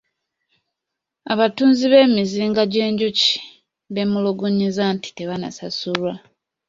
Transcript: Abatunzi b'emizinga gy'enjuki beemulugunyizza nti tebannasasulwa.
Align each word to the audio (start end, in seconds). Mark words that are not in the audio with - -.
Abatunzi 1.33 1.83
b'emizinga 1.91 2.61
gy'enjuki 2.71 3.31
beemulugunyizza 3.93 4.83
nti 4.95 5.09
tebannasasulwa. 5.17 6.13